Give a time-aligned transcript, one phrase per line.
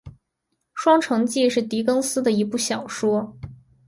[0.73, 3.37] 《双城记》是狄更斯的一部小说。